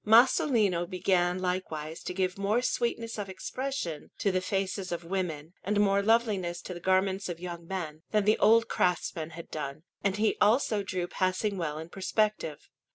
[0.03, 5.79] Masolino began likewise to give more sweetness of expression to the faces of women, and
[5.79, 10.17] more loveliness to the garments of young men, than the old craftsmen had done; and
[10.17, 12.67] he also drew passing well in perspective.